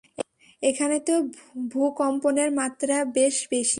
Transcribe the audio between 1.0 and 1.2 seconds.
তো